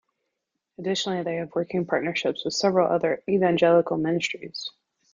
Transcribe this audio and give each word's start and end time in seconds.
Additionally, 0.79 1.21
they 1.21 1.35
have 1.35 1.53
working 1.53 1.85
partnerships 1.85 2.43
with 2.43 2.55
several 2.55 2.91
other 2.91 3.21
evangelical 3.29 3.97
ministries. 3.97 4.71